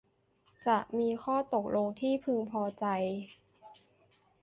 [0.67, 2.85] จะมีข้อตกลงที่พึงพอใจ